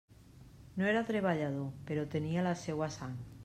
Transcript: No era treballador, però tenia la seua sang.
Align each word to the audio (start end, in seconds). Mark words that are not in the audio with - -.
No 0.81 0.87
era 0.93 1.03
treballador, 1.11 1.69
però 1.91 2.09
tenia 2.17 2.49
la 2.51 2.59
seua 2.67 2.93
sang. 3.01 3.19